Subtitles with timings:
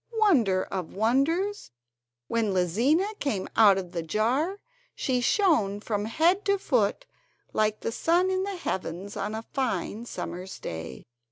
[0.17, 1.69] Wonder of wonders!
[2.27, 4.57] when Lizina came out of the jar
[4.95, 7.05] she shone from head to foot
[7.53, 11.05] like the sun in the heavens on a fine summer's day.